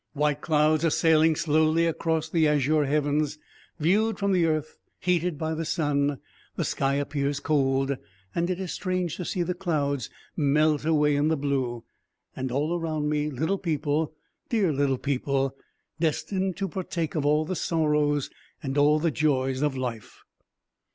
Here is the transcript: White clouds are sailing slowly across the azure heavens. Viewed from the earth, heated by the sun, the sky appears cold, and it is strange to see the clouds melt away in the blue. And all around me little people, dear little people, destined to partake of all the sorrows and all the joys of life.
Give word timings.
White 0.13 0.41
clouds 0.41 0.83
are 0.83 0.89
sailing 0.89 1.35
slowly 1.35 1.85
across 1.85 2.27
the 2.27 2.47
azure 2.47 2.85
heavens. 2.85 3.37
Viewed 3.79 4.17
from 4.17 4.31
the 4.31 4.47
earth, 4.47 4.79
heated 4.99 5.37
by 5.37 5.53
the 5.53 5.63
sun, 5.63 6.17
the 6.55 6.63
sky 6.63 6.95
appears 6.95 7.39
cold, 7.39 7.95
and 8.33 8.49
it 8.49 8.59
is 8.59 8.71
strange 8.73 9.15
to 9.17 9.25
see 9.25 9.43
the 9.43 9.53
clouds 9.53 10.09
melt 10.35 10.85
away 10.85 11.15
in 11.15 11.27
the 11.27 11.37
blue. 11.37 11.83
And 12.35 12.51
all 12.51 12.79
around 12.79 13.09
me 13.09 13.29
little 13.29 13.59
people, 13.59 14.15
dear 14.49 14.73
little 14.73 14.97
people, 14.97 15.55
destined 15.99 16.57
to 16.57 16.67
partake 16.67 17.13
of 17.13 17.23
all 17.23 17.45
the 17.45 17.55
sorrows 17.55 18.31
and 18.63 18.79
all 18.79 18.97
the 18.97 19.11
joys 19.11 19.61
of 19.61 19.77
life. 19.77 20.23